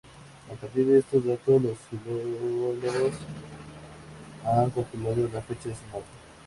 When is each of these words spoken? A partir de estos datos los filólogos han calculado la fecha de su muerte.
A 0.51 0.55
partir 0.55 0.83
de 0.87 0.97
estos 0.97 1.23
datos 1.23 1.61
los 1.61 1.77
filólogos 1.77 3.13
han 4.43 4.71
calculado 4.71 5.29
la 5.31 5.41
fecha 5.43 5.69
de 5.69 5.75
su 5.75 5.83
muerte. 5.91 6.09